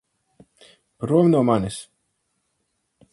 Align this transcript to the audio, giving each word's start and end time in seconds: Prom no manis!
Prom 1.05 1.29
no 1.33 1.43
manis! 1.51 1.77